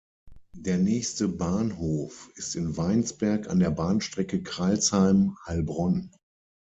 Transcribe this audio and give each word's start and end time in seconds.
Der 0.57 0.79
nächste 0.79 1.27
Bahnhof 1.27 2.31
ist 2.33 2.55
in 2.55 2.75
Weinsberg 2.75 3.47
an 3.47 3.59
der 3.59 3.69
Bahnstrecke 3.69 4.41
Crailsheim–Heilbronn. 4.41 6.09